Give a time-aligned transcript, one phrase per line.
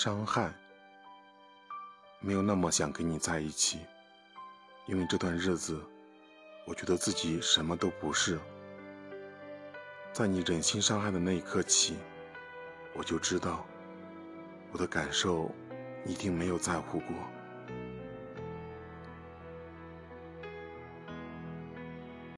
[0.00, 0.54] 伤害
[2.20, 3.80] 没有那么想跟你在一起。
[4.86, 5.76] 因为这段日子
[6.64, 8.38] 我觉得自己什么都不是。
[10.12, 11.96] 在你忍心伤害的那一刻起
[12.94, 13.66] 我就知道
[14.70, 15.50] 我的感受
[16.06, 17.16] 一定没有在乎过。